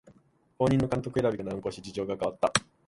[0.57, 2.51] 後任の監督選びが難航し事情が変わった